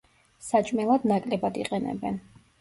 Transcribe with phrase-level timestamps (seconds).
[0.45, 2.19] საჭმელად ნაკლებად იყენებენ.